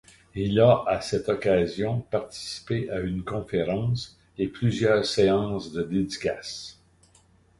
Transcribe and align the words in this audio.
Il 0.33 0.59
a 0.59 0.83
à 0.87 0.99
cette 0.99 1.29
occasion 1.29 1.99
participé 2.01 2.89
à 2.89 3.01
une 3.01 3.23
conférence 3.23 4.17
et 4.39 4.47
plusieurs 4.47 5.05
séances 5.05 5.71
de 5.73 5.83
dédicaces. 5.83 6.79